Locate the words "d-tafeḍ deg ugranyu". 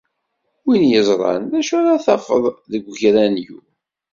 1.99-3.57